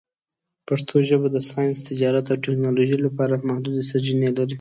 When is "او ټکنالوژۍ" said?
2.33-2.97